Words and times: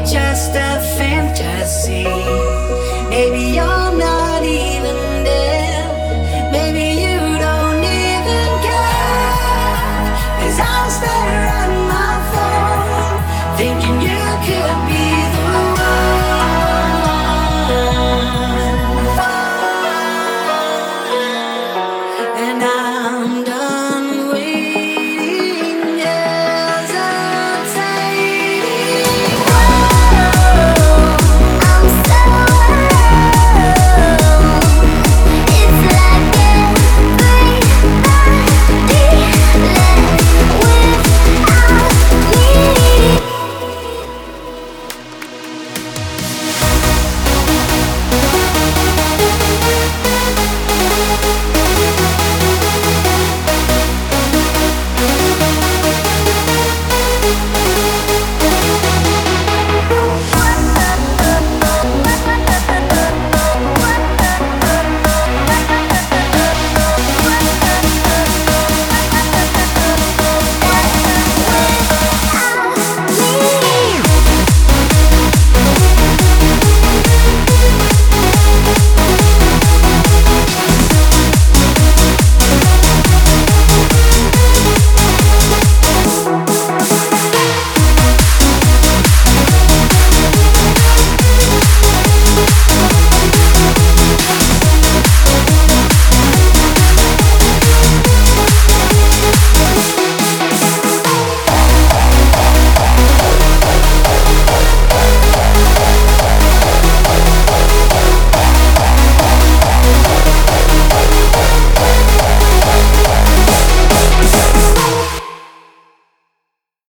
just 0.00 0.50
a 0.54 0.80
fantasy. 0.96 2.04
Maybe 3.10 3.54
you're 3.56 3.92